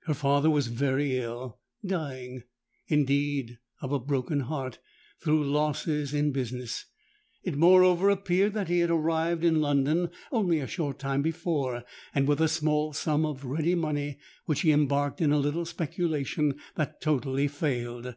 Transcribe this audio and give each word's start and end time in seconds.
Her 0.00 0.12
father 0.12 0.50
was 0.50 0.66
very 0.66 1.16
ill—dying, 1.18 2.42
indeed, 2.88 3.58
of 3.80 3.90
a 3.90 3.98
broken 3.98 4.40
heart, 4.40 4.78
through 5.18 5.50
losses 5.50 6.12
in 6.12 6.30
business. 6.30 6.84
It 7.42 7.56
moreover 7.56 8.10
appeared 8.10 8.52
that 8.52 8.68
he 8.68 8.80
had 8.80 8.90
arrived 8.90 9.44
in 9.46 9.62
London 9.62 10.10
only 10.30 10.58
a 10.58 10.66
short 10.66 10.98
time 10.98 11.22
before, 11.22 11.84
and 12.14 12.28
with 12.28 12.42
a 12.42 12.48
small 12.48 12.92
sum 12.92 13.24
of 13.24 13.46
ready 13.46 13.74
money, 13.74 14.18
which 14.44 14.60
he 14.60 14.72
embarked 14.72 15.22
in 15.22 15.32
a 15.32 15.38
little 15.40 15.64
speculation 15.64 16.56
that 16.74 17.00
totally 17.00 17.48
failed. 17.48 18.14